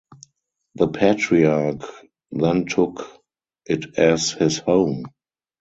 [0.73, 1.83] The Patriarch
[2.31, 3.05] then took
[3.67, 5.05] it as his home.